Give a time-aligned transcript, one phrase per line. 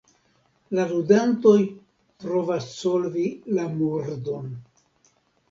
[0.77, 1.53] La ludantoj
[2.23, 3.27] provas solvi
[3.59, 4.51] la murdon.